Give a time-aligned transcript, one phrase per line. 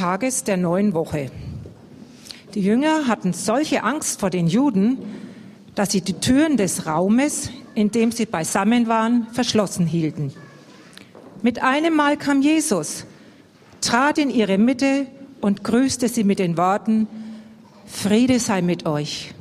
[0.00, 1.30] Tages der neuen Woche.
[2.54, 4.96] Die Jünger hatten solche Angst vor den Juden,
[5.74, 10.32] dass sie die Türen des Raumes, in dem sie beisammen waren, verschlossen hielten.
[11.42, 13.04] Mit einem Mal kam Jesus,
[13.82, 15.06] trat in ihre Mitte
[15.42, 17.06] und grüßte sie mit den Worten,
[17.84, 19.34] Friede sei mit euch.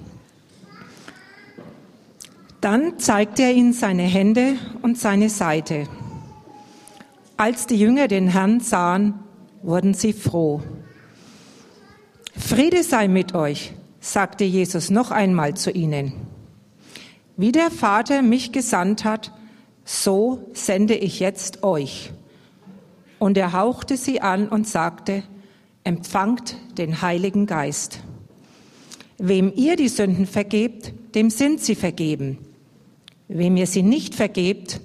[2.59, 5.87] Dann zeigte er ihnen seine Hände und seine Seite.
[7.37, 9.13] Als die Jünger den Herrn sahen,
[9.61, 10.61] wurden sie froh.
[12.35, 16.13] Friede sei mit euch, sagte Jesus noch einmal zu ihnen.
[17.37, 19.33] Wie der Vater mich gesandt hat,
[19.85, 22.11] so sende ich jetzt euch.
[23.17, 25.23] Und er hauchte sie an und sagte,
[25.83, 27.99] empfangt den Heiligen Geist.
[29.17, 32.37] Wem ihr die Sünden vergebt, dem sind sie vergeben.
[33.27, 34.79] Wem ihr sie nicht vergebt,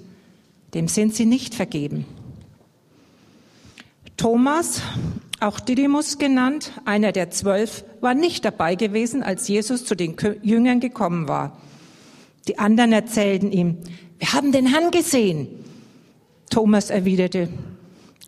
[0.73, 2.05] dem sind sie nicht vergeben.
[4.17, 4.81] Thomas,
[5.41, 10.79] auch Didymus genannt, einer der zwölf, war nicht dabei gewesen, als Jesus zu den Jüngern
[10.79, 11.57] gekommen war.
[12.47, 13.77] Die anderen erzählten ihm,
[14.19, 15.47] wir haben den Herrn gesehen.
[16.49, 17.49] Thomas erwiderte,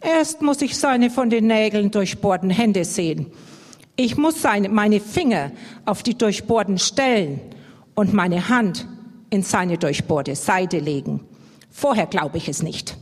[0.01, 3.27] erst muss ich seine von den Nägeln durchbohrten Hände sehen.
[3.95, 5.51] Ich muss seine, meine Finger
[5.85, 7.39] auf die durchbohrten Stellen
[7.95, 8.87] und meine Hand
[9.29, 11.21] in seine durchbohrte Seite legen.
[11.71, 12.97] Vorher glaube ich es nicht.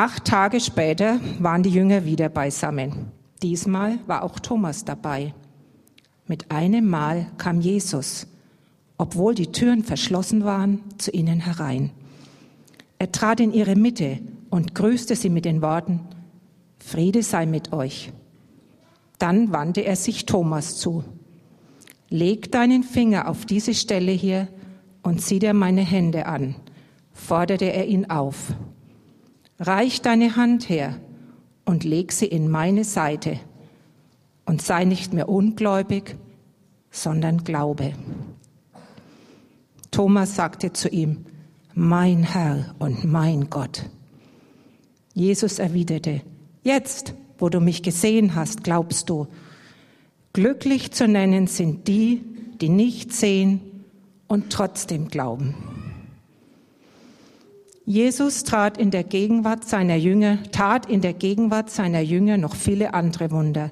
[0.00, 3.10] Acht Tage später waren die Jünger wieder beisammen.
[3.42, 5.34] Diesmal war auch Thomas dabei.
[6.28, 8.28] Mit einem Mal kam Jesus,
[8.96, 11.90] obwohl die Türen verschlossen waren, zu ihnen herein.
[13.00, 15.98] Er trat in ihre Mitte und grüßte sie mit den Worten,
[16.78, 18.12] Friede sei mit euch.
[19.18, 21.02] Dann wandte er sich Thomas zu.
[22.08, 24.46] Leg deinen Finger auf diese Stelle hier
[25.02, 26.54] und sieh dir meine Hände an,
[27.12, 28.54] forderte er ihn auf.
[29.60, 31.00] Reich deine Hand her
[31.64, 33.40] und leg sie in meine Seite
[34.44, 36.16] und sei nicht mehr ungläubig,
[36.90, 37.92] sondern glaube.
[39.90, 41.24] Thomas sagte zu ihm,
[41.74, 43.88] mein Herr und mein Gott.
[45.12, 46.22] Jesus erwiderte,
[46.62, 49.26] jetzt, wo du mich gesehen hast, glaubst du.
[50.32, 52.22] Glücklich zu nennen sind die,
[52.60, 53.60] die nicht sehen
[54.28, 55.54] und trotzdem glauben.
[57.88, 62.92] Jesus trat in der Gegenwart seiner Jünger, tat in der Gegenwart seiner Jünger noch viele
[62.92, 63.70] andere Wunder,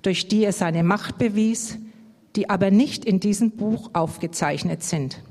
[0.00, 1.76] durch die er seine Macht bewies,
[2.34, 5.22] die aber nicht in diesem Buch aufgezeichnet sind.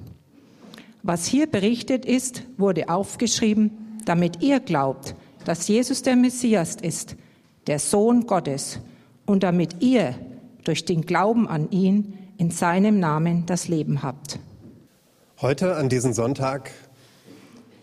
[1.02, 3.72] Was hier berichtet ist, wurde aufgeschrieben,
[4.06, 7.16] damit ihr glaubt, dass Jesus der Messias ist,
[7.66, 8.80] der Sohn Gottes,
[9.26, 10.14] und damit ihr
[10.64, 14.38] durch den Glauben an ihn in seinem Namen das Leben habt.
[15.42, 16.72] Heute an diesem Sonntag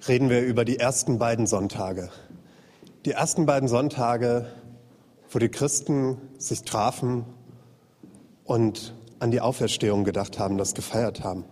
[0.08, 2.10] reden wir über die ersten beiden Sonntage.
[3.04, 4.46] Die ersten beiden Sonntage,
[5.30, 7.24] wo die Christen sich trafen
[8.44, 11.44] und an die Auferstehung gedacht haben, das gefeiert haben.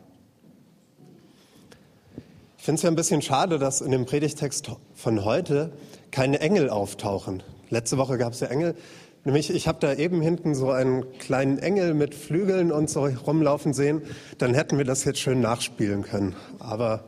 [2.59, 5.73] Ich finde es ja ein bisschen schade, dass in dem Predigtext von heute
[6.11, 7.43] keine Engel auftauchen.
[7.71, 8.77] Letzte Woche gab es ja Engel.
[9.25, 13.73] Nämlich, ich habe da eben hinten so einen kleinen Engel mit Flügeln und so rumlaufen
[13.73, 14.03] sehen.
[14.39, 16.37] Dann hätten wir das jetzt schön nachspielen können.
[16.59, 17.05] Aber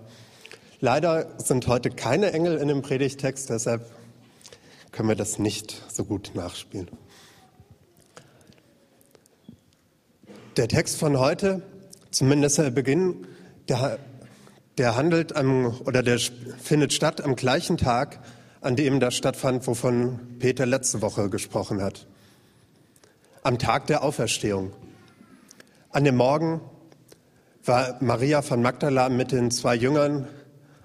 [0.84, 3.90] Leider sind heute keine Engel in dem Predigtext, deshalb
[4.92, 6.90] können wir das nicht so gut nachspielen.
[10.58, 11.62] Der Text von heute,
[12.10, 13.26] zumindest der Beginn,
[13.66, 13.98] der,
[14.76, 18.20] der handelt am, oder der findet statt am gleichen Tag,
[18.60, 22.06] an dem das stattfand, wovon Peter letzte Woche gesprochen hat.
[23.42, 24.74] Am Tag der Auferstehung.
[25.88, 26.60] An dem Morgen
[27.64, 30.28] war Maria von Magdala mit den zwei Jüngern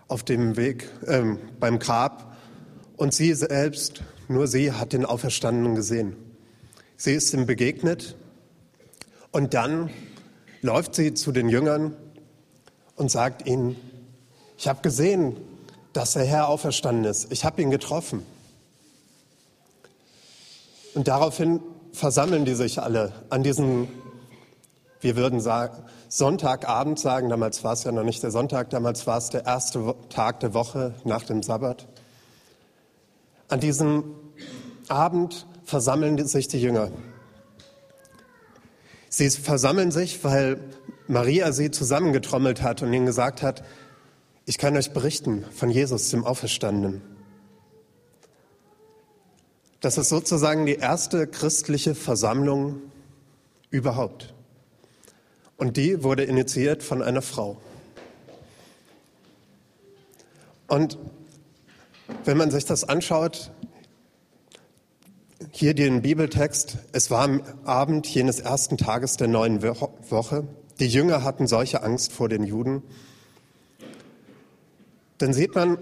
[0.09, 1.23] auf dem Weg äh,
[1.59, 2.35] beim Grab
[2.97, 6.17] und sie selbst, nur sie hat den Auferstandenen gesehen.
[6.97, 8.17] Sie ist ihm begegnet
[9.31, 9.89] und dann
[10.61, 11.95] läuft sie zu den Jüngern
[12.97, 13.77] und sagt ihnen,
[14.57, 15.37] ich habe gesehen,
[15.93, 17.31] dass der Herr auferstanden ist.
[17.31, 18.25] Ich habe ihn getroffen.
[20.95, 21.61] Und daraufhin
[21.93, 23.87] versammeln die sich alle an diesem,
[24.99, 29.19] wir würden sagen, Sonntagabend sagen, damals war es ja noch nicht der Sonntag, damals war
[29.19, 31.87] es der erste Tag der Woche nach dem Sabbat.
[33.47, 34.15] An diesem
[34.87, 36.91] Abend versammeln sich die Jünger.
[39.09, 40.59] Sie versammeln sich, weil
[41.07, 43.63] Maria sie zusammengetrommelt hat und ihnen gesagt hat,
[44.45, 47.03] ich kann euch berichten von Jesus, dem Auferstandenen.
[49.79, 52.81] Das ist sozusagen die erste christliche Versammlung
[53.69, 54.33] überhaupt.
[55.59, 57.57] Und die wurde initiiert von einer Frau.
[60.67, 60.97] Und
[62.23, 63.51] wenn man sich das anschaut,
[65.51, 66.77] hier den Bibeltext.
[66.91, 70.47] Es war am Abend jenes ersten Tages der neuen Woche.
[70.79, 72.83] Die Jünger hatten solche Angst vor den Juden.
[75.17, 75.77] Dann sieht man,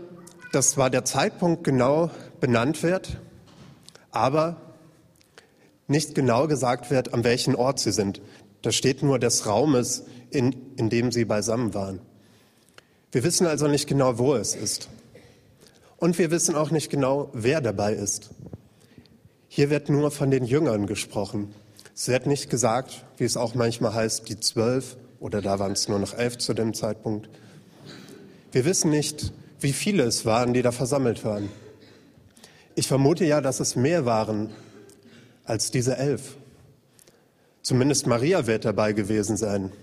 [0.51, 2.09] dass zwar der Zeitpunkt genau
[2.39, 3.19] benannt wird,
[4.12, 4.62] aber
[5.88, 8.21] nicht genau gesagt wird, an welchem Ort sie sind.
[8.67, 12.01] Da steht nur des Raumes, in, in dem sie beisammen waren.
[13.13, 14.89] Wir wissen also nicht genau, wo es ist.
[15.95, 18.31] Und wir wissen auch nicht genau, wer dabei ist.
[19.47, 21.55] Hier wird nur von den Jüngern gesprochen.
[21.95, 25.87] Es wird nicht gesagt, wie es auch manchmal heißt, die zwölf oder da waren es
[25.87, 27.29] nur noch elf zu dem Zeitpunkt.
[28.51, 29.31] Wir wissen nicht,
[29.61, 31.47] wie viele es waren, die da versammelt waren.
[32.75, 34.49] Ich vermute ja, dass es mehr waren
[35.45, 36.35] als diese elf.
[37.67, 39.73] Zumindest Maria wird dabei gewesen sein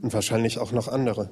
[0.00, 1.28] und wahrscheinlich auch noch andere.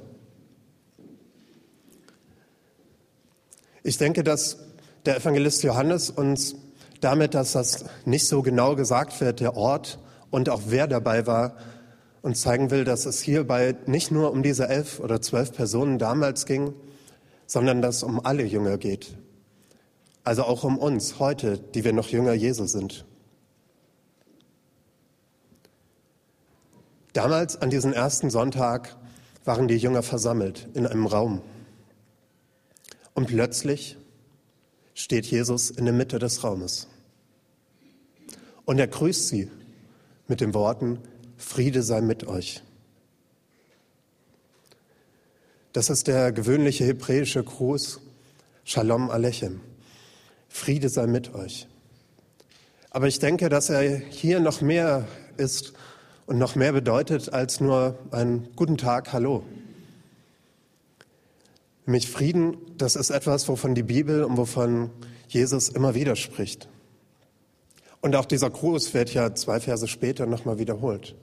[3.82, 4.58] Ich denke, dass
[5.06, 6.56] der Evangelist Johannes uns
[7.00, 9.98] damit, dass das nicht so genau gesagt wird, der Ort
[10.30, 11.56] und auch wer dabei war,
[12.20, 16.44] uns zeigen will, dass es hierbei nicht nur um diese elf oder zwölf Personen damals
[16.44, 16.74] ging,
[17.46, 19.16] sondern dass es um alle Jünger geht.
[20.22, 23.06] Also auch um uns heute, die wir noch Jünger Jesu sind.
[27.14, 28.96] Damals, an diesem ersten Sonntag,
[29.44, 31.42] waren die Jünger versammelt in einem Raum.
[33.14, 33.96] Und plötzlich
[34.94, 36.88] steht Jesus in der Mitte des Raumes.
[38.64, 39.48] Und er grüßt sie
[40.26, 40.98] mit den Worten,
[41.36, 42.62] Friede sei mit euch.
[45.72, 48.00] Das ist der gewöhnliche hebräische Gruß,
[48.64, 49.60] Shalom Alechem.
[50.48, 51.68] Friede sei mit euch.
[52.90, 55.06] Aber ich denke, dass er hier noch mehr
[55.36, 55.74] ist
[56.26, 59.44] und noch mehr bedeutet als nur ein Guten Tag, Hallo.
[61.86, 64.90] Nämlich Frieden, das ist etwas, wovon die Bibel und wovon
[65.28, 66.68] Jesus immer wieder spricht.
[68.00, 71.14] Und auch dieser Gruß wird ja zwei Verse später nochmal wiederholt.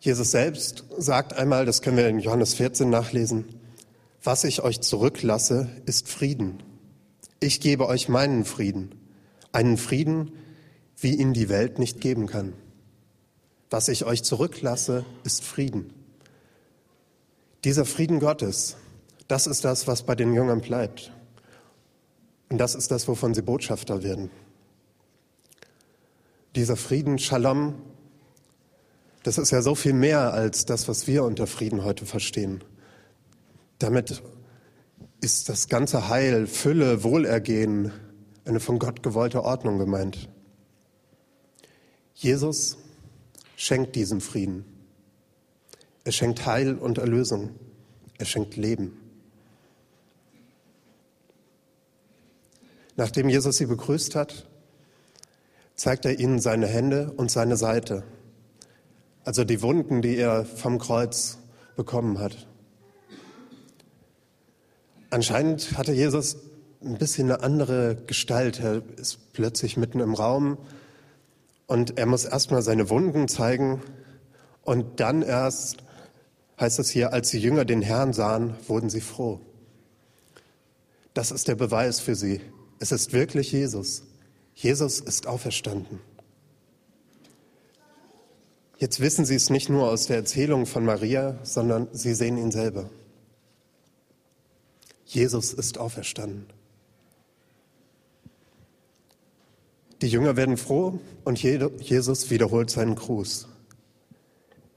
[0.00, 3.46] Jesus selbst sagt einmal, das können wir in Johannes 14 nachlesen,
[4.22, 6.62] was ich euch zurücklasse, ist Frieden.
[7.40, 8.94] Ich gebe euch meinen Frieden,
[9.52, 10.32] einen Frieden,
[11.00, 12.52] wie ihn die Welt nicht geben kann.
[13.70, 15.92] Was ich euch zurücklasse, ist Frieden.
[17.64, 18.76] Dieser Frieden Gottes,
[19.28, 21.12] das ist das, was bei den Jüngern bleibt.
[22.48, 24.30] Und das ist das, wovon sie Botschafter werden.
[26.56, 27.76] Dieser Frieden, Shalom,
[29.22, 32.64] das ist ja so viel mehr als das, was wir unter Frieden heute verstehen.
[33.78, 34.22] Damit
[35.20, 37.92] ist das ganze Heil, Fülle, Wohlergehen,
[38.44, 40.28] eine von Gott gewollte Ordnung gemeint.
[42.20, 42.76] Jesus
[43.56, 44.66] schenkt diesen Frieden.
[46.04, 47.48] Er schenkt Heil und Erlösung.
[48.18, 48.92] Er schenkt Leben.
[52.96, 54.46] Nachdem Jesus sie begrüßt hat,
[55.74, 58.02] zeigt er ihnen seine Hände und seine Seite,
[59.24, 61.38] also die Wunden, die er vom Kreuz
[61.74, 62.46] bekommen hat.
[65.08, 66.36] Anscheinend hatte Jesus
[66.84, 68.60] ein bisschen eine andere Gestalt.
[68.60, 70.58] Er ist plötzlich mitten im Raum
[71.70, 73.80] und er muss erstmal seine Wunden zeigen
[74.64, 75.84] und dann erst,
[76.58, 79.38] heißt es hier, als die Jünger den Herrn sahen, wurden sie froh.
[81.14, 82.40] Das ist der Beweis für sie.
[82.80, 84.02] Es ist wirklich Jesus.
[84.52, 86.00] Jesus ist auferstanden.
[88.78, 92.50] Jetzt wissen Sie es nicht nur aus der Erzählung von Maria, sondern Sie sehen ihn
[92.50, 92.90] selber.
[95.04, 96.46] Jesus ist auferstanden.
[100.02, 103.48] Die Jünger werden froh und Jesus wiederholt seinen Gruß.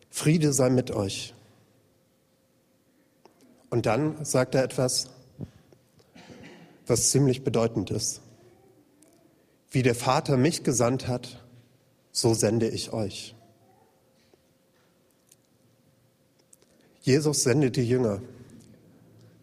[0.09, 1.33] Friede sei mit euch.
[3.69, 5.09] Und dann sagt er etwas,
[6.85, 8.21] was ziemlich bedeutend ist.
[9.71, 11.43] Wie der Vater mich gesandt hat,
[12.11, 13.35] so sende ich euch.
[17.01, 18.21] Jesus sendet die Jünger,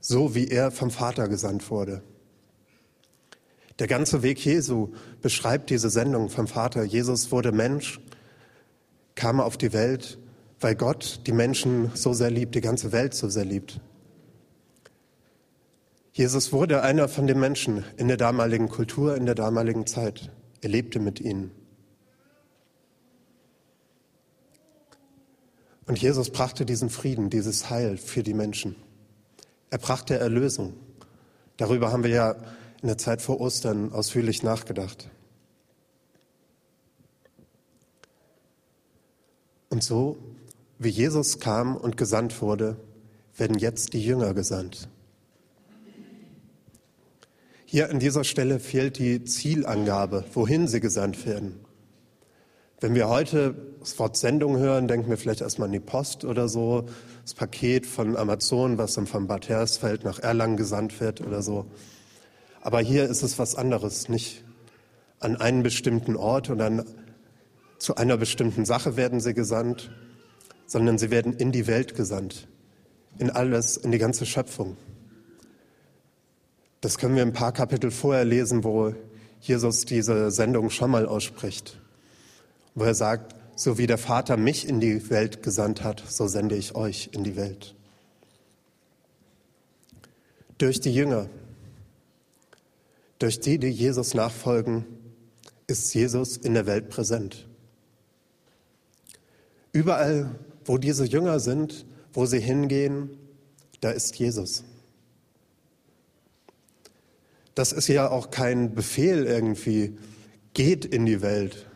[0.01, 2.03] so wie er vom Vater gesandt wurde.
[3.81, 6.83] Der ganze Weg Jesu beschreibt diese Sendung vom Vater.
[6.85, 8.01] Jesus wurde Mensch,
[9.15, 10.19] kam auf die Welt,
[10.61, 13.81] weil Gott die Menschen so sehr liebt, die ganze Welt so sehr liebt.
[16.13, 20.31] Jesus wurde einer von den Menschen in der damaligen Kultur, in der damaligen Zeit.
[20.61, 21.53] Er lebte mit ihnen.
[25.87, 28.77] Und Jesus brachte diesen Frieden, dieses Heil für die Menschen.
[29.71, 30.75] Er brachte Erlösung.
[31.57, 32.37] Darüber haben wir ja
[32.83, 35.11] in der Zeit vor Ostern ausführlich nachgedacht.
[39.69, 40.19] Und so,
[40.79, 42.77] wie Jesus kam und gesandt wurde,
[43.37, 44.89] werden jetzt die Jünger gesandt.
[47.67, 51.61] Hier an dieser Stelle fehlt die Zielangabe, wohin sie gesandt werden.
[52.81, 56.49] Wenn wir heute das Wort Sendung hören, denken wir vielleicht erstmal an die Post oder
[56.49, 56.87] so,
[57.23, 61.67] das Paket von Amazon, was dann von Bad Hersfeld nach Erlangen gesandt wird oder so.
[62.61, 64.45] Aber hier ist es was anderes, nicht
[65.19, 66.85] an einen bestimmten Ort oder an,
[67.79, 69.91] zu einer bestimmten Sache werden sie gesandt,
[70.67, 72.47] sondern sie werden in die Welt gesandt,
[73.19, 74.77] in alles, in die ganze Schöpfung.
[76.81, 78.95] Das können wir ein paar Kapitel vorher lesen, wo
[79.41, 81.79] Jesus diese Sendung schon mal ausspricht,
[82.75, 86.57] wo er sagt, so wie der Vater mich in die Welt gesandt hat, so sende
[86.57, 87.75] ich euch in die Welt.
[90.57, 91.29] Durch die Jünger,
[93.21, 94.87] durch die, die Jesus nachfolgen,
[95.69, 97.47] ist Jesus in der Welt präsent.
[99.73, 100.35] Überall,
[100.65, 103.17] wo diese Jünger sind, wo sie hingehen,
[103.81, 104.65] da ist Jesus.
[107.55, 109.99] Das ist ja auch kein Befehl irgendwie,
[110.55, 111.67] geht in die Welt,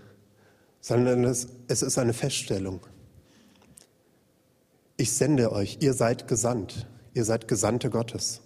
[0.81, 2.81] sondern es, es ist eine Feststellung.
[4.97, 8.41] Ich sende euch, ihr seid gesandt, ihr seid Gesandte Gottes.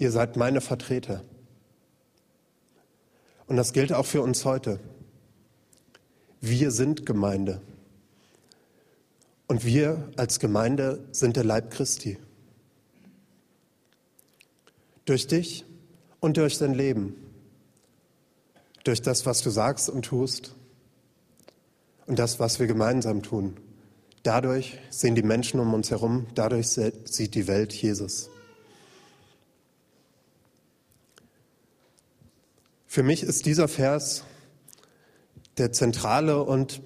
[0.00, 1.22] Ihr seid meine Vertreter.
[3.46, 4.80] Und das gilt auch für uns heute.
[6.40, 7.60] Wir sind Gemeinde.
[9.46, 12.16] Und wir als Gemeinde sind der Leib Christi.
[15.04, 15.66] Durch dich
[16.18, 17.14] und durch dein Leben.
[18.84, 20.54] Durch das, was du sagst und tust.
[22.06, 23.58] Und das, was wir gemeinsam tun.
[24.22, 28.30] Dadurch sehen die Menschen um uns herum, dadurch sieht die Welt Jesus.
[32.92, 34.24] Für mich ist dieser Vers
[35.58, 36.82] der zentrale und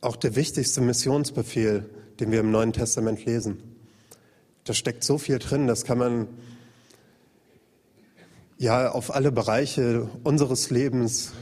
[0.00, 3.60] auch der wichtigste Missionsbefehl, den wir im Neuen Testament lesen.
[4.62, 6.28] Da steckt so viel drin, das kann man
[8.58, 11.32] ja auf alle Bereiche unseres Lebens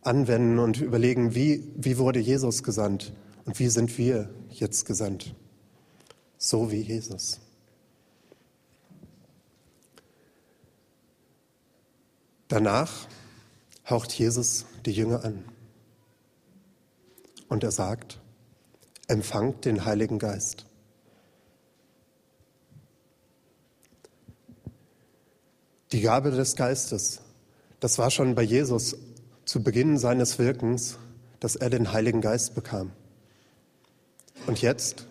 [0.00, 3.12] anwenden und überlegen, wie, wie wurde Jesus gesandt
[3.44, 5.34] und wie sind wir jetzt gesandt?
[6.38, 7.43] So wie Jesus.
[12.54, 13.08] Danach
[13.90, 15.44] haucht Jesus die Jünger an
[17.48, 18.20] und er sagt,
[19.08, 20.64] empfangt den Heiligen Geist.
[25.90, 27.22] Die Gabe des Geistes,
[27.80, 28.98] das war schon bei Jesus
[29.44, 30.96] zu Beginn seines Wirkens,
[31.40, 32.92] dass er den Heiligen Geist bekam.
[34.46, 35.08] Und jetzt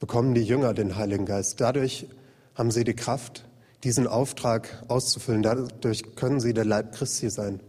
[0.00, 1.60] bekommen die Jünger den Heiligen Geist.
[1.60, 2.06] Dadurch
[2.54, 3.44] haben sie die Kraft,
[3.84, 5.42] diesen Auftrag auszufüllen.
[5.42, 7.60] Dadurch können sie der Leib Christi sein.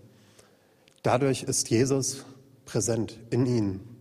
[1.03, 2.25] Dadurch ist Jesus
[2.65, 3.95] präsent in ihnen.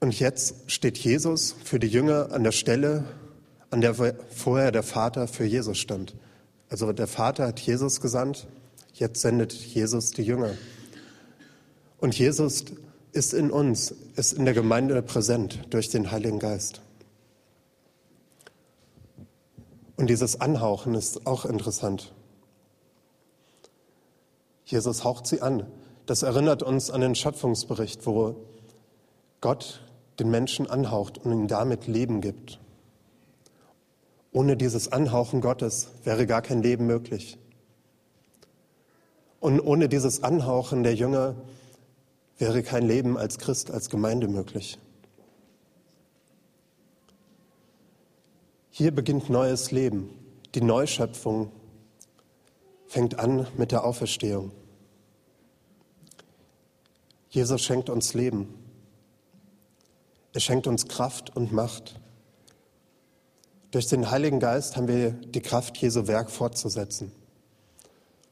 [0.00, 3.04] Und jetzt steht Jesus für die Jünger an der Stelle,
[3.70, 6.14] an der vorher der Vater für Jesus stand.
[6.68, 8.46] Also der Vater hat Jesus gesandt,
[8.92, 10.50] jetzt sendet Jesus die Jünger.
[11.98, 12.66] Und Jesus
[13.14, 16.82] ist in uns, ist in der Gemeinde präsent durch den Heiligen Geist.
[19.96, 22.12] Und dieses Anhauchen ist auch interessant.
[24.64, 25.66] Jesus haucht sie an.
[26.06, 28.34] Das erinnert uns an den Schöpfungsbericht, wo
[29.40, 29.80] Gott
[30.18, 32.58] den Menschen anhaucht und ihm damit Leben gibt.
[34.32, 37.38] Ohne dieses Anhauchen Gottes wäre gar kein Leben möglich.
[39.38, 41.36] Und ohne dieses Anhauchen der Jünger
[42.38, 44.78] wäre kein Leben als Christ, als Gemeinde möglich.
[48.70, 50.10] Hier beginnt neues Leben.
[50.54, 51.52] Die Neuschöpfung
[52.88, 54.50] fängt an mit der Auferstehung.
[57.28, 58.52] Jesus schenkt uns Leben.
[60.32, 62.00] Er schenkt uns Kraft und Macht.
[63.70, 67.10] Durch den Heiligen Geist haben wir die Kraft, Jesu Werk fortzusetzen.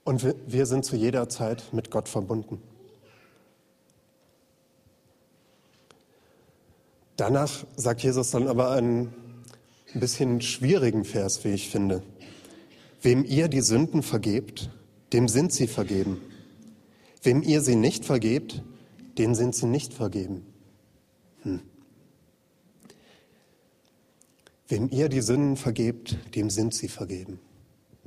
[0.04, 2.60] Und wir sind zu jeder Zeit mit Gott verbunden.
[7.22, 9.14] Danach sagt Jesus dann aber einen
[9.94, 12.02] ein bisschen schwierigen Vers, wie ich finde.
[13.00, 14.70] Wem ihr die Sünden vergebt,
[15.12, 16.20] dem sind sie vergeben.
[17.22, 18.64] Wem ihr sie nicht vergebt,
[19.18, 20.44] denen sind sie nicht vergeben.
[21.42, 21.60] Hm.
[24.66, 27.38] Wem ihr die Sünden vergebt, dem sind sie vergeben.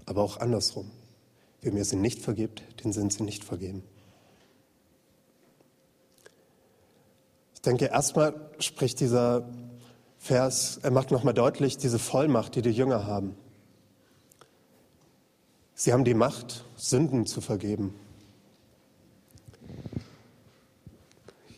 [0.05, 0.91] Aber auch andersrum.
[1.62, 3.81] Wem ihr sie nicht vergebt, den sind sie nicht vergeben.
[7.65, 9.48] Denke, erstmal spricht dieser
[10.19, 13.36] Vers, er macht nochmal deutlich diese Vollmacht, die die Jünger haben.
[15.75, 17.93] Sie haben die Macht, Sünden zu vergeben.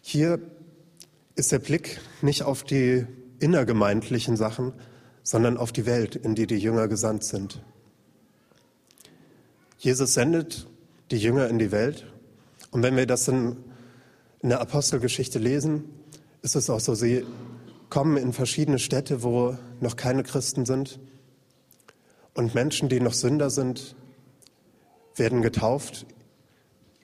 [0.01, 0.39] Hier
[1.35, 3.05] ist der Blick nicht auf die
[3.39, 4.73] innergemeindlichen Sachen,
[5.21, 7.61] sondern auf die Welt, in die die Jünger gesandt sind.
[9.77, 10.67] Jesus sendet
[11.11, 12.07] die Jünger in die Welt.
[12.71, 13.57] Und wenn wir das in,
[14.41, 15.85] in der Apostelgeschichte lesen,
[16.41, 17.25] ist es auch so, sie
[17.89, 20.99] kommen in verschiedene Städte, wo noch keine Christen sind.
[22.33, 23.95] Und Menschen, die noch Sünder sind,
[25.15, 26.05] werden getauft,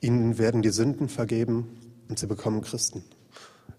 [0.02, 3.04] ihnen werden die Sünden vergeben und sie bekommen Christen.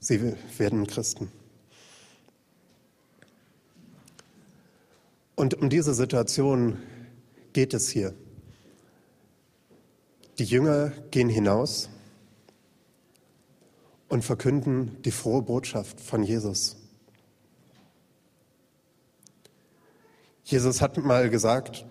[0.00, 1.30] Sie werden Christen.
[5.36, 6.78] Und um diese Situation
[7.52, 8.14] geht es hier.
[10.38, 11.88] Die Jünger gehen hinaus
[14.14, 16.76] und verkünden die frohe Botschaft von Jesus.
[20.44, 21.84] Jesus hat mal gesagt,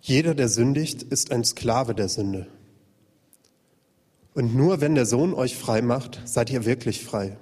[0.00, 2.46] jeder, der sündigt, ist ein Sklave der Sünde.
[4.32, 7.36] Und nur wenn der Sohn euch frei macht, seid ihr wirklich frei.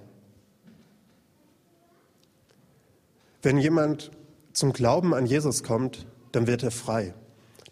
[3.40, 4.10] Wenn jemand
[4.52, 7.14] zum Glauben an Jesus kommt, dann wird er frei.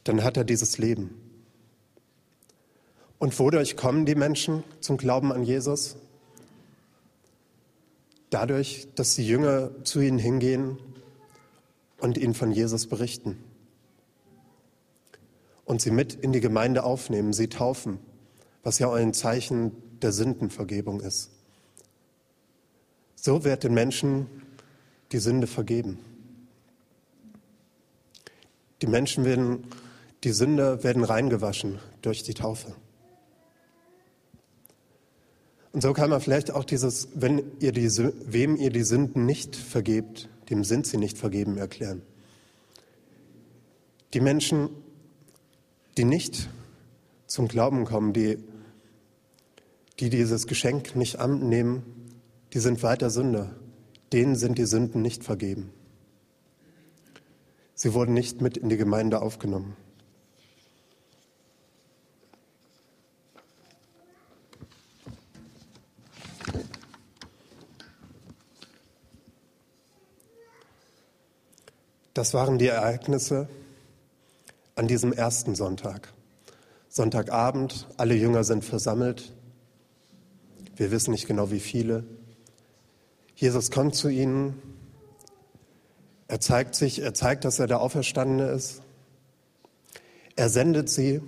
[0.04, 1.20] Dann hat er dieses Leben.
[3.18, 5.96] Und wodurch kommen die Menschen zum Glauben an Jesus?
[8.36, 10.76] Dadurch, dass die Jünger zu ihnen hingehen
[11.96, 13.42] und ihnen von Jesus berichten.
[15.64, 17.98] Und sie mit in die Gemeinde aufnehmen, sie taufen,
[18.62, 21.30] was ja ein Zeichen der Sündenvergebung ist.
[23.14, 24.26] So wird den Menschen
[25.12, 25.98] die Sünde vergeben.
[28.82, 29.66] Die Menschen werden,
[30.24, 32.74] die Sünder werden reingewaschen durch die Taufe.
[35.76, 37.86] Und so kann man vielleicht auch dieses, wenn ihr die,
[38.24, 42.00] wem ihr die Sünden nicht vergebt, dem sind sie nicht vergeben, erklären.
[44.14, 44.70] Die Menschen,
[45.98, 46.48] die nicht
[47.26, 48.38] zum Glauben kommen, die,
[50.00, 51.82] die dieses Geschenk nicht annehmen,
[52.54, 53.54] die sind weiter Sünder.
[54.14, 55.68] Denen sind die Sünden nicht vergeben.
[57.74, 59.76] Sie wurden nicht mit in die Gemeinde aufgenommen.
[72.16, 73.46] Das waren die Ereignisse
[74.74, 76.14] an diesem ersten Sonntag.
[76.88, 79.34] Sonntagabend, alle Jünger sind versammelt.
[80.76, 82.04] Wir wissen nicht genau, wie viele.
[83.34, 84.62] Jesus kommt zu ihnen.
[86.26, 88.80] Er zeigt sich, er zeigt, dass er der Auferstandene ist.
[90.36, 91.20] Er sendet sie.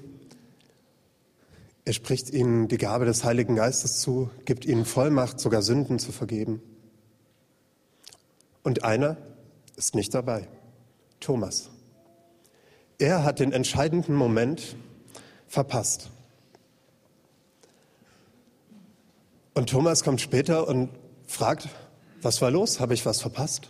[1.84, 6.12] Er spricht ihnen die Gabe des Heiligen Geistes zu, gibt ihnen Vollmacht, sogar Sünden zu
[6.12, 6.62] vergeben.
[8.62, 9.18] Und einer
[9.76, 10.48] ist nicht dabei.
[11.20, 11.70] Thomas.
[12.98, 14.76] Er hat den entscheidenden Moment
[15.46, 16.10] verpasst.
[19.54, 20.90] Und Thomas kommt später und
[21.26, 21.68] fragt,
[22.22, 22.80] was war los?
[22.80, 23.68] Habe ich was verpasst?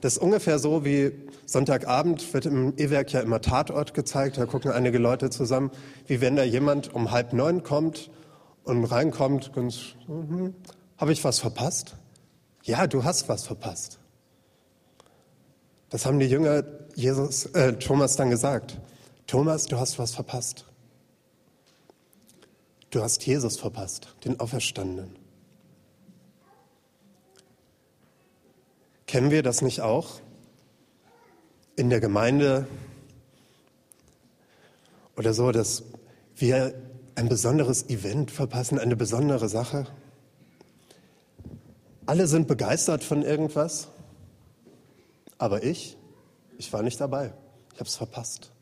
[0.00, 1.12] Das ist ungefähr so wie
[1.46, 4.38] Sonntagabend wird im E-Werk ja immer Tatort gezeigt.
[4.38, 5.70] Da gucken einige Leute zusammen,
[6.06, 8.10] wie wenn da jemand um halb neun kommt
[8.64, 10.54] und reinkommt, ganz, hm,
[10.96, 11.96] habe ich was verpasst?
[12.62, 13.98] Ja, du hast was verpasst.
[15.90, 18.78] Das haben die Jünger Jesus, äh, Thomas dann gesagt.
[19.26, 20.66] Thomas, du hast was verpasst.
[22.90, 25.16] Du hast Jesus verpasst, den Auferstandenen.
[29.06, 30.20] Kennen wir das nicht auch?
[31.76, 32.66] In der Gemeinde
[35.16, 35.84] oder so, dass
[36.36, 36.74] wir
[37.14, 39.86] ein besonderes Event verpassen, eine besondere Sache.
[42.06, 43.88] Alle sind begeistert von irgendwas
[45.38, 45.96] aber ich,
[46.58, 47.32] ich war nicht dabei.
[47.72, 48.52] Ich habe es verpasst.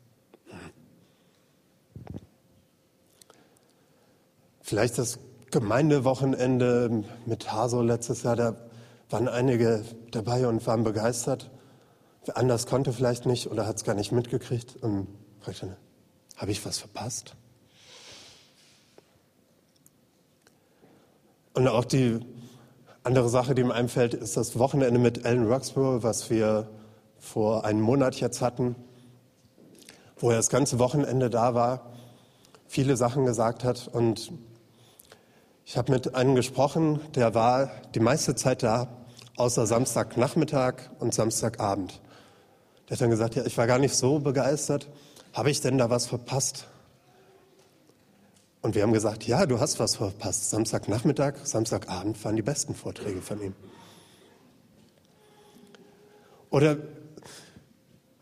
[4.61, 5.17] Vielleicht das
[5.49, 8.69] Gemeindewochenende mit Haso letztes Jahr, da
[9.09, 11.49] waren einige dabei und waren begeistert.
[12.25, 15.07] Wer anders konnte vielleicht nicht oder hat es gar nicht mitgekriegt und
[15.39, 15.77] fragte,
[16.35, 17.35] habe ich was verpasst?
[21.53, 22.19] Und auch die
[23.07, 26.67] andere Sache, die mir einfällt, ist das Wochenende mit Alan Roxborough, was wir
[27.17, 28.75] vor einem Monat jetzt hatten,
[30.17, 31.93] wo er das ganze Wochenende da war,
[32.67, 33.87] viele Sachen gesagt hat.
[33.87, 34.33] Und
[35.63, 38.89] ich habe mit einem gesprochen, der war die meiste Zeit da,
[39.37, 42.01] außer Samstagnachmittag und Samstagabend.
[42.89, 44.89] Der hat dann gesagt, ja, ich war gar nicht so begeistert.
[45.31, 46.67] Habe ich denn da was verpasst?
[48.61, 50.49] Und wir haben gesagt, ja, du hast was verpasst.
[50.49, 53.53] Samstagnachmittag, Samstagabend waren die besten Vorträge von ihm.
[56.49, 56.77] Oder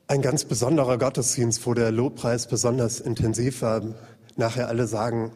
[0.07, 3.81] ein ganz besonderer Gottesdienst, wo der Lobpreis besonders intensiv war.
[4.35, 5.31] Nachher alle sagen,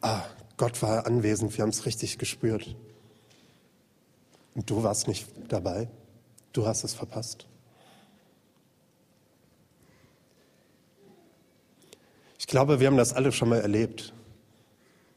[0.00, 0.22] ah,
[0.56, 2.76] Gott war anwesend, wir haben es richtig gespürt.
[4.54, 5.88] Und du warst nicht dabei.
[6.52, 7.46] Du hast es verpasst.
[12.42, 14.12] Ich glaube, wir haben das alle schon mal erlebt,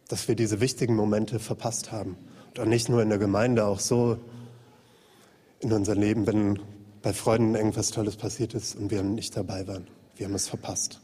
[0.09, 2.17] dass wir diese wichtigen Momente verpasst haben.
[2.55, 4.19] Und nicht nur in der Gemeinde, auch so
[5.59, 6.59] in unserem Leben, wenn
[7.01, 9.87] bei Freunden irgendwas Tolles passiert ist und wir nicht dabei waren.
[10.15, 11.01] Wir haben es verpasst.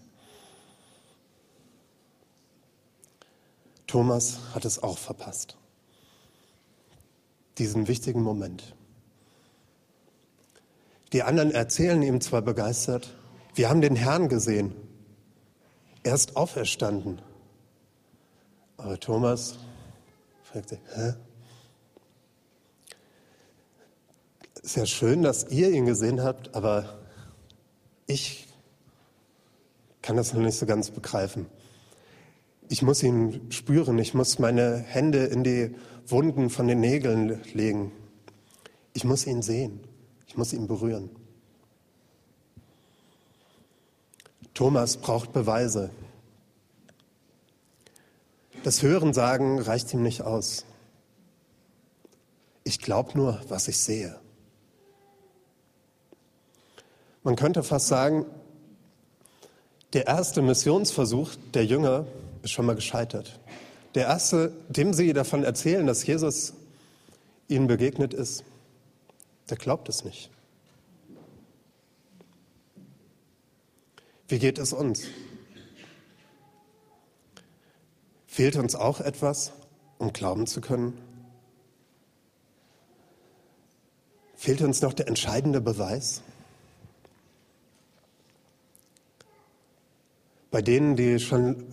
[3.88, 5.58] Thomas hat es auch verpasst.
[7.58, 8.76] Diesen wichtigen Moment.
[11.14, 13.12] Die anderen erzählen ihm zwar begeistert,
[13.56, 14.76] wir haben den Herrn gesehen.
[16.04, 17.22] Er ist auferstanden.
[18.78, 19.60] Aber Thomas
[20.44, 21.14] fragte, hä?
[24.64, 27.00] Sehr schön, dass ihr ihn gesehen habt, aber
[28.08, 28.48] ich
[30.02, 31.46] kann das noch nicht so ganz begreifen.
[32.68, 35.76] Ich muss ihn spüren, ich muss meine Hände in die
[36.08, 37.92] Wunden von den Nägeln legen.
[38.94, 39.82] Ich muss ihn sehen,
[40.26, 41.10] ich muss ihn berühren.
[44.54, 45.90] Thomas braucht Beweise.
[48.64, 50.66] Das Hörensagen reicht ihm nicht aus.
[52.64, 54.20] Ich glaube nur, was ich sehe.
[57.24, 58.26] Man könnte fast sagen,
[59.94, 62.06] der erste Missionsversuch der Jünger
[62.44, 63.40] ist schon mal gescheitert.
[63.96, 66.54] Der erste, dem sie davon erzählen, dass Jesus
[67.48, 68.44] ihnen begegnet ist,
[69.50, 70.30] der glaubt es nicht.
[74.32, 75.08] Wie geht es uns?
[78.28, 79.52] Fehlt uns auch etwas,
[79.98, 80.98] um glauben zu können?
[84.38, 86.22] Fehlt uns noch der entscheidende Beweis?
[90.50, 91.65] Bei denen, die schon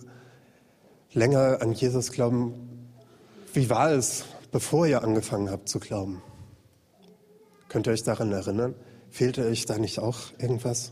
[1.13, 2.89] länger an Jesus glauben,
[3.53, 6.21] wie war es, bevor ihr angefangen habt zu glauben?
[7.69, 8.75] Könnt ihr euch daran erinnern?
[9.09, 10.91] Fehlte euch da nicht auch irgendwas?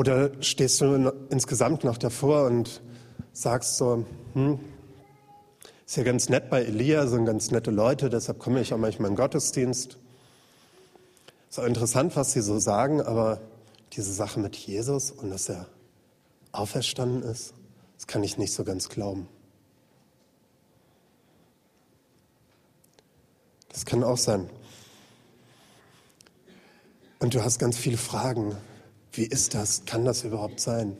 [0.00, 2.80] Oder stehst du insgesamt noch davor und
[3.34, 4.58] sagst so, hm,
[5.84, 9.10] ist ja ganz nett bei Elia, sind ganz nette Leute, deshalb komme ich auch manchmal
[9.10, 9.98] in den Gottesdienst.
[11.50, 13.42] Ist auch interessant, was sie so sagen, aber
[13.92, 15.66] diese Sache mit Jesus und dass er
[16.50, 17.52] auferstanden ist,
[17.98, 19.28] das kann ich nicht so ganz glauben.
[23.68, 24.48] Das kann auch sein.
[27.18, 28.56] Und du hast ganz viele Fragen.
[29.12, 29.84] Wie ist das?
[29.86, 30.96] Kann das überhaupt sein?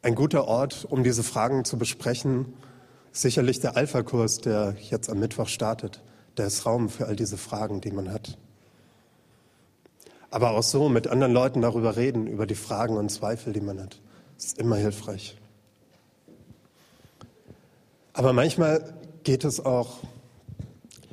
[0.00, 2.54] Ein guter Ort, um diese Fragen zu besprechen,
[3.12, 6.02] ist sicherlich der Alpha-Kurs, der jetzt am Mittwoch startet.
[6.36, 8.38] Der ist Raum für all diese Fragen, die man hat.
[10.30, 13.80] Aber auch so mit anderen Leuten darüber reden, über die Fragen und Zweifel, die man
[13.80, 14.00] hat.
[14.36, 15.36] Ist immer hilfreich.
[18.14, 19.98] Aber manchmal geht es auch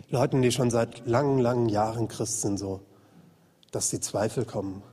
[0.10, 2.82] Leuten, die schon seit langen, langen Jahren Christ sind, so,
[3.72, 4.84] dass die Zweifel kommen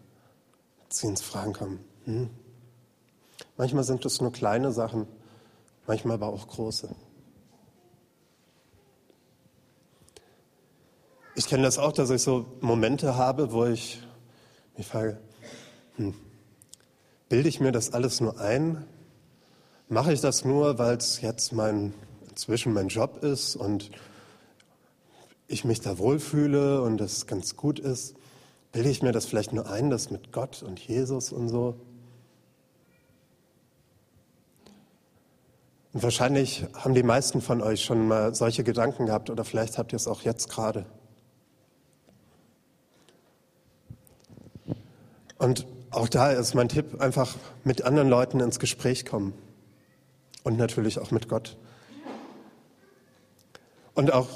[0.89, 1.85] sie ins Fragen kommen.
[2.05, 2.31] Hm?
[3.57, 5.07] Manchmal sind es nur kleine Sachen,
[5.87, 6.95] manchmal aber auch große.
[11.35, 14.03] Ich kenne das auch, dass ich so Momente habe, wo ich
[14.77, 15.19] mich frage,
[15.97, 16.15] hm,
[17.29, 18.85] bilde ich mir das alles nur ein?
[19.89, 21.95] Mache ich das nur, weil es jetzt mein,
[22.29, 23.91] inzwischen mein Job ist und
[25.47, 28.15] ich mich da wohlfühle und es ganz gut ist?
[28.73, 31.75] Bilde ich mir das vielleicht nur ein, das mit Gott und Jesus und so?
[35.93, 39.93] Und wahrscheinlich haben die meisten von euch schon mal solche Gedanken gehabt oder vielleicht habt
[39.93, 40.85] ihr es auch jetzt gerade.
[45.39, 49.33] Und auch da ist mein Tipp, einfach mit anderen Leuten ins Gespräch kommen.
[50.45, 51.57] Und natürlich auch mit Gott.
[53.95, 54.29] Und auch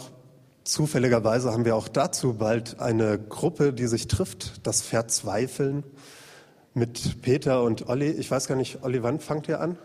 [0.73, 5.85] Zufälligerweise haben wir auch dazu bald eine Gruppe, die sich trifft, das Verzweifeln
[6.73, 8.09] mit Peter und Olli.
[8.13, 9.77] Ich weiß gar nicht, Olli, wann fangt ihr an?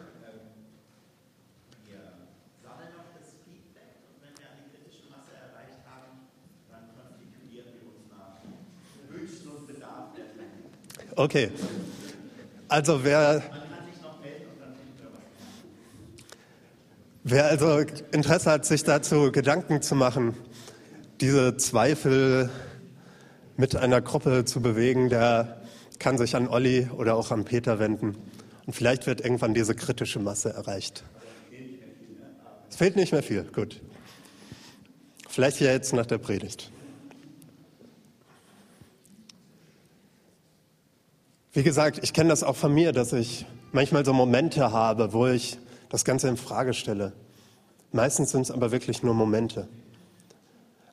[11.17, 11.52] Okay.
[12.69, 13.43] Also wer
[17.30, 20.34] Wer also Interesse hat, sich dazu Gedanken zu machen,
[21.21, 22.49] diese Zweifel
[23.56, 25.62] mit einer Gruppe zu bewegen, der
[25.99, 28.17] kann sich an Olli oder auch an Peter wenden.
[28.65, 31.03] Und vielleicht wird irgendwann diese kritische Masse erreicht.
[32.69, 33.82] Es fehlt nicht mehr viel, gut.
[35.27, 36.71] Vielleicht ja jetzt nach der Predigt.
[41.53, 45.25] Wie gesagt, ich kenne das auch von mir, dass ich manchmal so Momente habe, wo
[45.25, 45.58] ich
[45.89, 47.13] das Ganze in Frage stelle.
[47.91, 49.67] Meistens sind es aber wirklich nur Momente.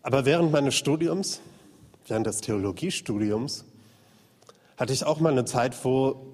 [0.05, 1.41] Aber während meines Studiums,
[2.07, 3.65] während des Theologiestudiums,
[4.77, 6.27] hatte ich auch mal eine Zeit, wo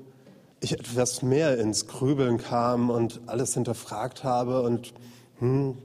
[0.58, 4.92] ich etwas mehr ins Grübeln kam und alles hinterfragt habe und
[5.38, 5.78] hm,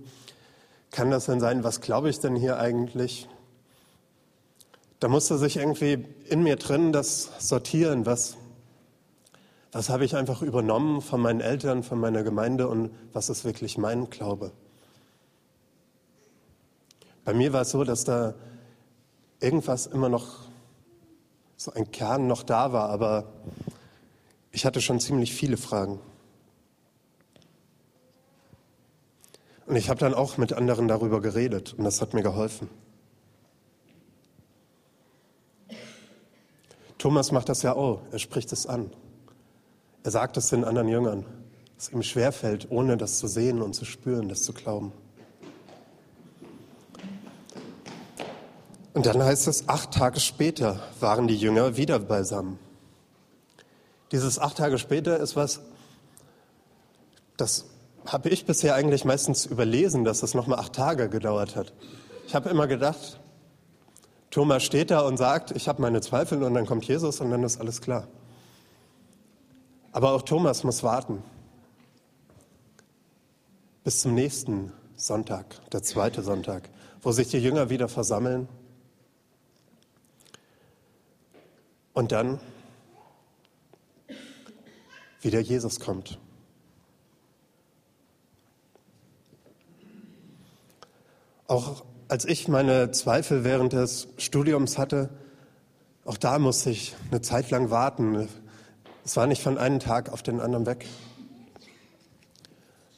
[0.90, 3.30] kann das denn sein, was glaube ich denn hier eigentlich?
[5.00, 8.36] Da musste sich irgendwie in mir drin das sortieren, was,
[9.72, 13.78] was habe ich einfach übernommen von meinen Eltern, von meiner Gemeinde und was ist wirklich
[13.78, 14.54] mein Glaube.
[17.26, 18.36] Bei mir war es so, dass da
[19.40, 20.46] irgendwas immer noch,
[21.58, 23.26] so ein Kern noch da war, aber
[24.52, 26.00] ich hatte schon ziemlich viele Fragen.
[29.66, 32.70] Und ich habe dann auch mit anderen darüber geredet und das hat mir geholfen.
[37.00, 38.92] Thomas macht das ja auch, er spricht es an.
[40.04, 41.26] Er sagt es den anderen Jüngern,
[41.76, 44.92] dass es ihm schwerfällt, ohne das zu sehen und zu spüren, das zu glauben.
[48.96, 52.58] Und dann heißt es, acht Tage später waren die Jünger wieder beisammen.
[54.14, 55.60] Dieses acht Tage später ist was,
[57.36, 57.66] das
[58.06, 61.74] habe ich bisher eigentlich meistens überlesen, dass das nochmal acht Tage gedauert hat.
[62.26, 63.20] Ich habe immer gedacht,
[64.32, 67.44] Thomas steht da und sagt, ich habe meine Zweifel und dann kommt Jesus und dann
[67.44, 68.08] ist alles klar.
[69.92, 71.22] Aber auch Thomas muss warten.
[73.84, 76.70] Bis zum nächsten Sonntag, der zweite Sonntag,
[77.02, 78.48] wo sich die Jünger wieder versammeln.
[81.96, 82.40] Und dann
[85.22, 86.20] wieder Jesus kommt.
[91.48, 95.10] Auch als ich meine Zweifel während des Studiums hatte,
[96.04, 98.28] auch da musste ich eine Zeit lang warten.
[99.06, 100.86] Es war nicht von einem Tag auf den anderen weg.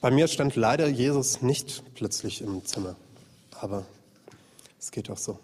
[0.01, 2.95] Bei mir stand leider Jesus nicht plötzlich im Zimmer,
[3.60, 3.86] aber
[4.79, 5.39] es geht auch so.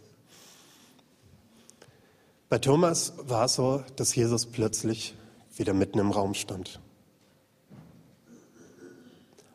[2.54, 5.16] Bei Thomas war es so, dass Jesus plötzlich
[5.56, 6.80] wieder mitten im Raum stand.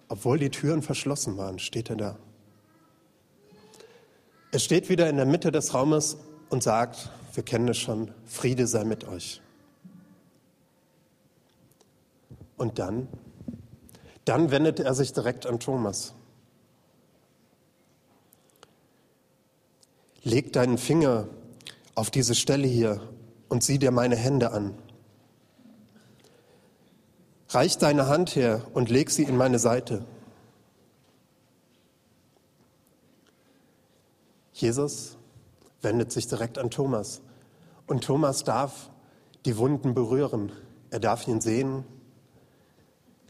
[0.08, 2.18] Obwohl die Türen verschlossen waren, steht er da.
[4.50, 6.16] Er steht wieder in der Mitte des Raumes
[6.48, 9.40] und sagt, wir kennen es schon, Friede sei mit euch.
[12.56, 13.06] Und dann,
[14.24, 16.14] dann wendet er sich direkt an Thomas.
[20.24, 21.28] Leg deinen Finger
[21.98, 23.00] auf diese Stelle hier
[23.48, 24.78] und sieh dir meine Hände an.
[27.48, 30.04] Reich deine Hand her und leg sie in meine Seite.
[34.52, 35.16] Jesus
[35.82, 37.20] wendet sich direkt an Thomas.
[37.88, 38.90] Und Thomas darf
[39.44, 40.52] die Wunden berühren.
[40.90, 41.84] Er darf ihn sehen.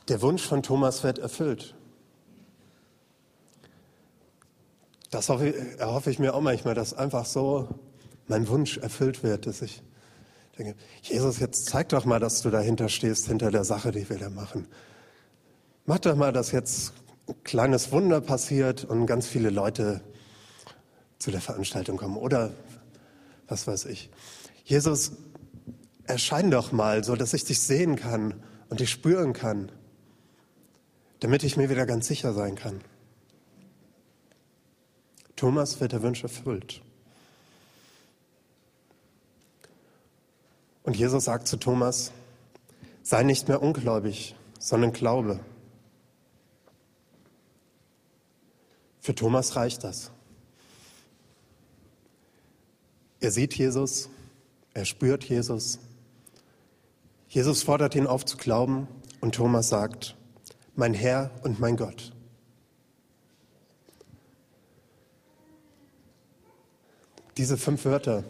[0.09, 1.75] Der Wunsch von Thomas wird erfüllt.
[5.11, 7.81] Das hoffe, erhoffe ich mir auch manchmal, dass einfach so
[8.29, 9.83] mein Wunsch erfüllt wird, dass ich
[10.59, 14.19] denke, Jesus, jetzt zeig doch mal, dass du dahinter stehst, hinter der Sache, die wir
[14.19, 14.67] da machen.
[15.87, 16.93] Mach doch mal, dass jetzt
[17.29, 20.01] ein kleines Wunder passiert und ganz viele Leute
[21.19, 22.51] zu der Veranstaltung kommen oder
[23.49, 24.11] was weiß ich.
[24.65, 25.13] Jesus,
[26.05, 28.35] erschein doch mal, so dass ich dich sehen kann
[28.69, 29.73] und dich spüren kann,
[31.21, 32.81] damit ich mir wieder ganz sicher sein kann.
[35.37, 36.83] Thomas wird der Wunsch erfüllt.
[40.89, 42.13] Und Jesus sagt zu Thomas,
[43.03, 45.39] sei nicht mehr ungläubig, sondern glaube.
[48.99, 50.11] Für Thomas reicht das.
[53.21, 54.09] Er sieht Jesus,
[54.73, 55.79] er spürt Jesus.
[57.29, 58.89] Jesus fordert ihn auf zu glauben
[59.21, 60.17] und Thomas sagt,
[60.75, 62.15] mein Herr und mein Gott.
[67.37, 68.25] Diese fünf Wörter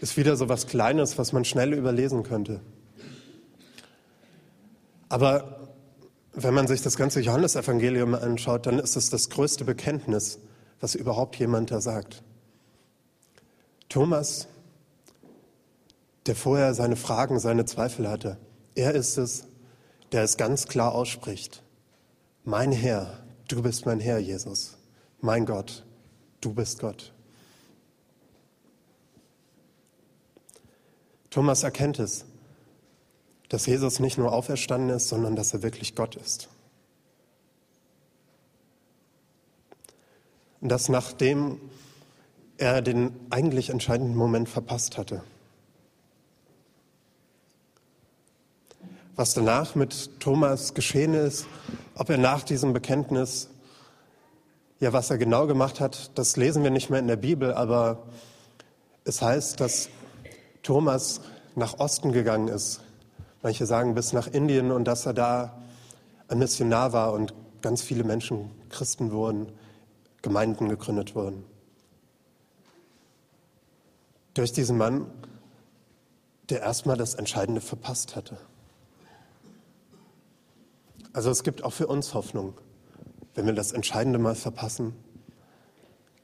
[0.00, 2.60] ist wieder so was Kleines, was man schnell überlesen könnte.
[5.08, 5.70] Aber
[6.32, 10.38] wenn man sich das ganze Johannesevangelium anschaut, dann ist es das größte Bekenntnis,
[10.80, 12.22] was überhaupt jemand da sagt.
[13.88, 14.48] Thomas,
[16.26, 18.36] der vorher seine Fragen, seine Zweifel hatte,
[18.74, 19.46] er ist es,
[20.12, 21.62] der es ganz klar ausspricht.
[22.44, 24.76] Mein Herr, du bist mein Herr, Jesus.
[25.20, 25.84] Mein Gott,
[26.40, 27.12] du bist Gott.
[31.36, 32.24] Thomas erkennt es,
[33.50, 36.48] dass Jesus nicht nur auferstanden ist, sondern dass er wirklich Gott ist.
[40.62, 41.60] Und dass nachdem
[42.56, 45.20] er den eigentlich entscheidenden Moment verpasst hatte.
[49.14, 51.46] was danach mit Thomas geschehen ist,
[51.94, 53.50] ob er nach diesem Bekenntnis,
[54.80, 58.04] ja, was er genau gemacht hat, das lesen wir nicht mehr in der Bibel, aber
[59.04, 59.90] es heißt, dass
[60.66, 61.20] Thomas
[61.54, 62.80] nach Osten gegangen ist.
[63.40, 65.62] Manche sagen bis nach Indien und dass er da
[66.26, 69.52] ein Missionar war und ganz viele Menschen Christen wurden,
[70.22, 71.44] Gemeinden gegründet wurden.
[74.34, 75.06] Durch diesen Mann,
[76.48, 78.36] der erstmal das Entscheidende verpasst hatte.
[81.12, 82.54] Also es gibt auch für uns Hoffnung,
[83.36, 84.96] wenn wir das Entscheidende mal verpassen.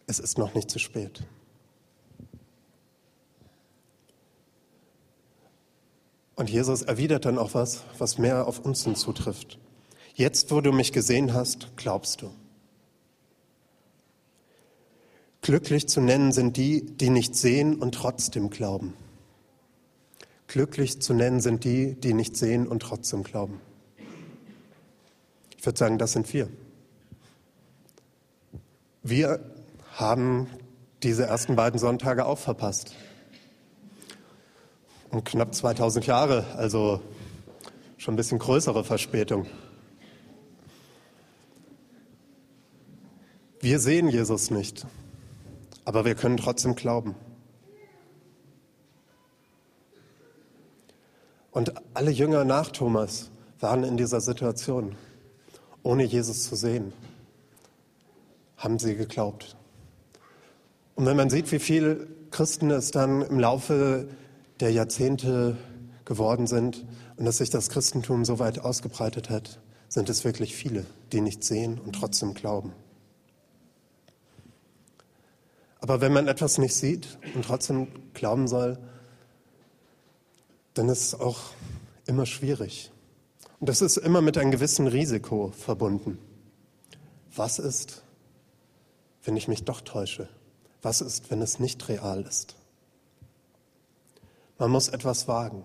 [0.09, 1.23] Es ist noch nicht zu spät.
[6.35, 9.59] Und Jesus erwidert dann auch was, was mehr auf uns hinzutrifft.
[10.15, 12.31] Jetzt, wo du mich gesehen hast, glaubst du.
[15.41, 18.95] Glücklich zu nennen sind die, die nicht sehen und trotzdem glauben.
[20.47, 23.61] Glücklich zu nennen sind die, die nicht sehen und trotzdem glauben.
[25.59, 26.49] Ich würde sagen, das sind wir.
[29.03, 29.41] Wir
[29.95, 30.47] haben
[31.03, 32.95] diese ersten beiden Sonntage auch verpasst.
[35.13, 37.03] Um knapp 2000 Jahre, also
[37.99, 39.47] schon ein bisschen größere Verspätung.
[43.61, 44.87] Wir sehen Jesus nicht,
[45.85, 47.15] aber wir können trotzdem glauben.
[51.51, 54.97] Und alle Jünger nach Thomas waren in dieser Situation
[55.83, 56.95] ohne Jesus zu sehen,
[58.57, 59.57] haben sie geglaubt.
[60.95, 64.09] Und wenn man sieht, wie viele Christen es dann im Laufe
[64.61, 65.57] der Jahrzehnte
[66.05, 66.85] geworden sind
[67.17, 71.45] und dass sich das Christentum so weit ausgebreitet hat, sind es wirklich viele, die nicht
[71.45, 72.73] sehen und trotzdem glauben.
[75.81, 78.79] Aber wenn man etwas nicht sieht und trotzdem glauben soll,
[80.75, 81.39] dann ist es auch
[82.07, 82.91] immer schwierig.
[83.61, 86.19] Und das ist immer mit einem gewissen Risiko verbunden.
[87.35, 88.03] Was ist,
[89.25, 90.29] wenn ich mich doch täusche?
[90.83, 92.57] Was ist, wenn es nicht real ist?
[94.63, 95.65] Man muss etwas wagen.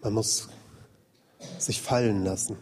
[0.00, 0.48] Man muss
[1.56, 2.56] sich fallen lassen.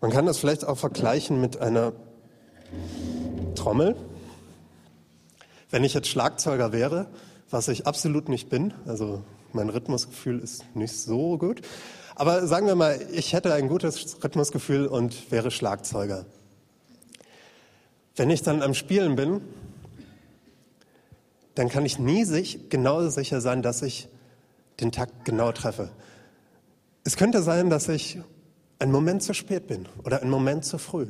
[0.00, 1.92] Man kann das vielleicht auch vergleichen mit einer
[3.56, 3.96] Trommel.
[5.70, 7.08] Wenn ich jetzt Schlagzeuger wäre,
[7.50, 11.60] was ich absolut nicht bin, also mein Rhythmusgefühl ist nicht so gut.
[12.14, 16.24] Aber sagen wir mal, ich hätte ein gutes Rhythmusgefühl und wäre Schlagzeuger.
[18.14, 19.40] Wenn ich dann am Spielen bin,
[21.54, 24.08] dann kann ich nie sich genau sicher sein, dass ich
[24.80, 25.90] den Takt genau treffe.
[27.04, 28.18] Es könnte sein, dass ich
[28.78, 31.06] einen Moment zu spät bin oder einen Moment zu früh.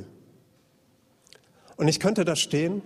[1.77, 2.83] Und ich könnte da stehen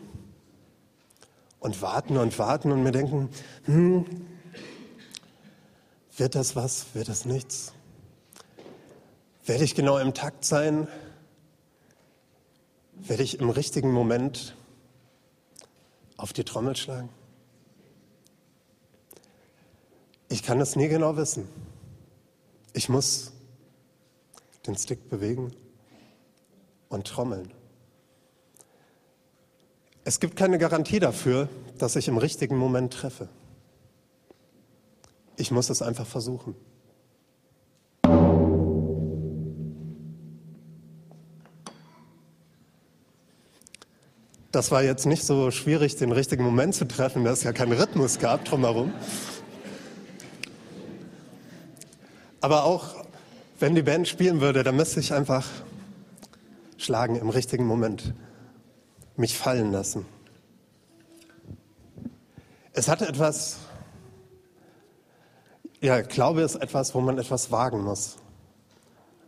[1.59, 3.29] und warten und warten und mir denken,
[3.65, 4.07] hm,
[6.17, 6.87] wird das was?
[6.95, 7.73] Wird das nichts?
[9.45, 10.89] Werde ich genau im Takt sein?
[12.95, 14.57] Werde ich im richtigen Moment
[16.17, 17.09] auf die Trommel schlagen?
[20.29, 21.49] Ich kann das nie genau wissen.
[22.75, 23.33] Ich muss
[24.67, 25.53] den Stick bewegen
[26.89, 27.53] und trommeln.
[30.05, 33.29] Es gibt keine Garantie dafür, dass ich im richtigen Moment treffe.
[35.37, 36.55] Ich muss es einfach versuchen.
[44.51, 47.73] Das war jetzt nicht so schwierig, den richtigen Moment zu treffen, da es ja keinen
[47.73, 48.93] Rhythmus gab drumherum.
[52.41, 52.95] Aber auch
[53.59, 55.47] wenn die Band spielen würde, dann müsste ich einfach
[56.77, 58.15] schlagen im richtigen Moment,
[59.17, 60.07] mich fallen lassen.
[62.73, 63.59] Es hat etwas
[65.81, 68.17] ja, Glaube ist etwas, wo man etwas wagen muss,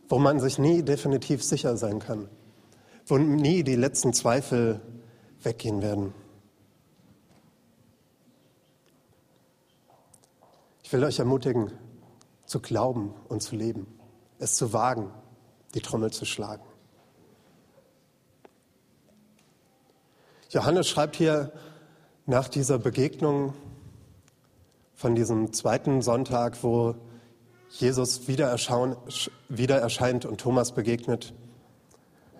[0.08, 2.28] wo man sich nie definitiv sicher sein kann,
[3.06, 4.80] wo nie die letzten Zweifel
[5.42, 6.12] weggehen werden.
[10.82, 11.70] Ich will euch ermutigen,
[12.50, 13.86] zu glauben und zu leben,
[14.40, 15.12] es zu wagen,
[15.76, 16.64] die Trommel zu schlagen.
[20.48, 21.52] Johannes schreibt hier
[22.26, 23.54] nach dieser Begegnung
[24.96, 26.96] von diesem zweiten Sonntag, wo
[27.68, 28.52] Jesus wieder,
[29.48, 31.32] wieder erscheint und Thomas begegnet,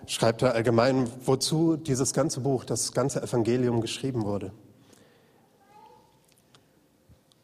[0.07, 4.51] schreibt er allgemein, wozu dieses ganze Buch, das ganze Evangelium geschrieben wurde.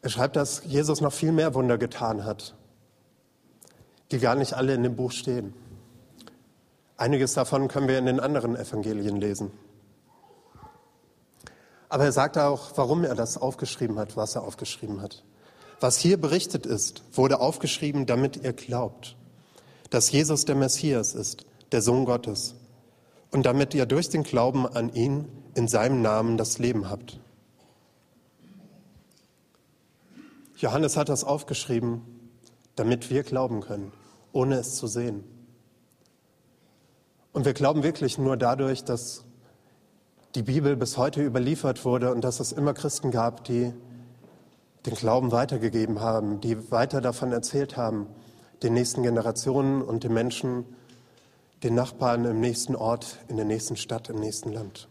[0.01, 2.56] Er schreibt, dass Jesus noch viel mehr Wunder getan hat,
[4.11, 5.53] die gar nicht alle in dem Buch stehen.
[6.97, 9.51] Einiges davon können wir in den anderen Evangelien lesen.
[11.89, 15.23] Aber er sagt auch, warum er das aufgeschrieben hat, was er aufgeschrieben hat.
[15.79, 19.15] Was hier berichtet ist, wurde aufgeschrieben, damit ihr glaubt,
[19.89, 22.55] dass Jesus der Messias ist, der Sohn Gottes,
[23.31, 27.19] und damit ihr durch den Glauben an ihn in seinem Namen das Leben habt.
[30.57, 32.01] Johannes hat das aufgeschrieben,
[32.77, 33.91] damit wir glauben können,
[34.31, 35.23] ohne es zu sehen.
[37.33, 39.25] Und wir glauben wirklich nur dadurch, dass
[40.35, 43.73] die Bibel bis heute überliefert wurde und dass es immer Christen gab, die
[44.85, 48.07] den Glauben weitergegeben haben, die weiter davon erzählt haben,
[48.63, 50.65] den nächsten Generationen und den Menschen,
[51.63, 54.87] den Nachbarn im nächsten Ort, in der nächsten Stadt, im nächsten Land.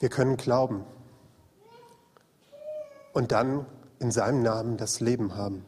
[0.00, 0.84] Wir können glauben
[3.14, 3.66] und dann
[4.02, 5.64] in seinem Namen das Leben haben.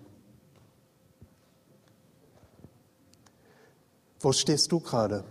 [4.18, 5.22] Wo stehst du gerade?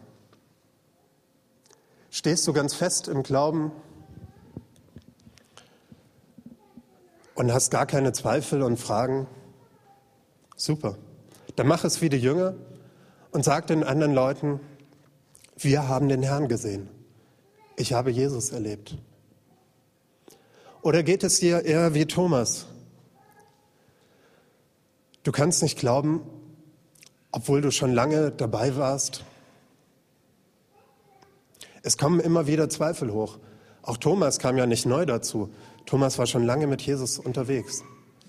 [2.10, 3.74] Stehst du ganz fest im Glauben
[7.36, 9.28] und hast gar keine Zweifel und Fragen?
[10.56, 10.96] Super.
[11.58, 12.56] Dann mach es wie die Jünger
[13.32, 14.62] und sag den anderen Leuten,
[15.58, 16.88] wir haben den Herrn gesehen.
[17.76, 18.98] Ich habe Jesus erlebt.
[20.82, 22.68] Oder geht es dir eher wie Thomas?
[25.24, 26.22] Du kannst nicht glauben,
[27.32, 29.24] obwohl du schon lange dabei warst.
[31.82, 33.40] Es kommen immer wieder Zweifel hoch.
[33.82, 35.50] Auch Thomas kam ja nicht neu dazu.
[35.86, 37.84] Thomas war schon lange mit Jesus unterwegs.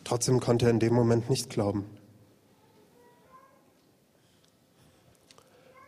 [0.05, 1.85] Trotzdem konnte er in dem Moment nicht glauben.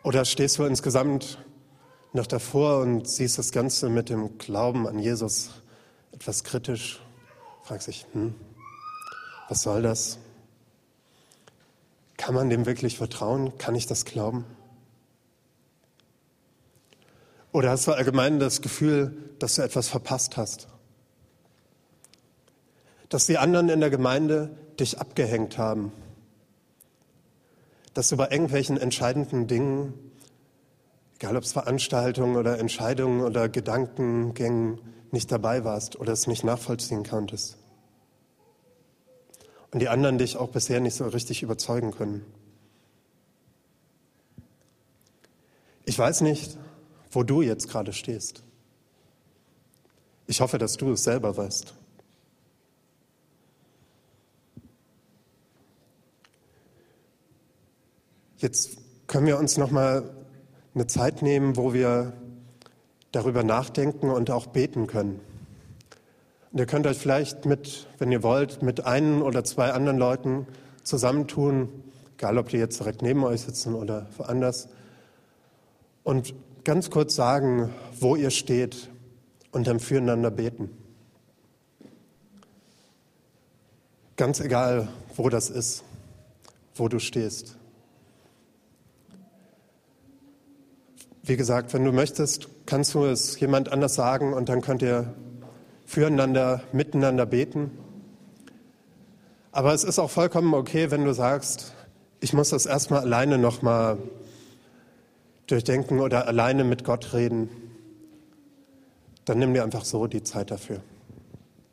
[0.03, 1.37] Oder stehst du insgesamt
[2.13, 5.51] noch davor und siehst das Ganze mit dem Glauben an Jesus
[6.11, 7.01] etwas kritisch,
[7.63, 8.33] fragst dich, hm,
[9.49, 10.17] was soll das?
[12.17, 13.57] Kann man dem wirklich vertrauen?
[13.57, 14.45] Kann ich das glauben?
[17.51, 20.67] Oder hast du allgemein das Gefühl, dass du etwas verpasst hast?
[23.09, 25.91] Dass die anderen in der Gemeinde dich abgehängt haben?
[27.93, 29.93] Dass du bei irgendwelchen entscheidenden Dingen,
[31.15, 37.03] egal ob es Veranstaltungen oder Entscheidungen oder Gedankengängen, nicht dabei warst oder es nicht nachvollziehen
[37.03, 37.57] konntest?
[39.71, 42.25] Und die anderen dich auch bisher nicht so richtig überzeugen können.
[45.85, 46.57] Ich weiß nicht,
[47.11, 48.43] wo du jetzt gerade stehst.
[50.25, 51.73] Ich hoffe, dass du es selber weißt.
[58.37, 60.13] Jetzt können wir uns noch mal
[60.75, 62.13] eine Zeit nehmen, wo wir
[63.11, 65.19] darüber nachdenken und auch beten können.
[66.51, 70.47] Und ihr könnt euch vielleicht mit, wenn ihr wollt, mit einen oder zwei anderen Leuten
[70.83, 71.69] zusammentun,
[72.17, 74.69] egal ob die jetzt direkt neben euch sitzen oder woanders,
[76.03, 76.33] und
[76.63, 78.89] ganz kurz sagen, wo ihr steht
[79.51, 80.69] und dann füreinander beten.
[84.15, 85.83] Ganz egal, wo das ist,
[86.75, 87.57] wo du stehst.
[91.23, 95.13] Wie gesagt, wenn du möchtest, kannst du es jemand anders sagen und dann könnt ihr
[95.87, 97.71] füreinander, miteinander beten.
[99.51, 101.73] Aber es ist auch vollkommen okay, wenn du sagst,
[102.19, 103.97] ich muss das erstmal alleine nochmal
[105.47, 107.49] durchdenken oder alleine mit Gott reden.
[109.25, 110.81] Dann nimm dir einfach so die Zeit dafür.